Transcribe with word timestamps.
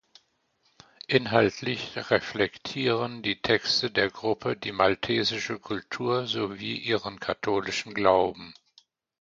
Inhaltlich 1.09 1.91
reflektieren 1.95 3.21
die 3.21 3.39
Texte 3.39 3.91
der 3.91 4.09
Gruppe 4.09 4.57
die 4.57 4.71
maltesische 4.71 5.59
Kultur 5.59 6.25
sowie 6.25 6.75
ihren 6.77 7.19
katholischen 7.19 7.93
Glauben. 7.93 8.55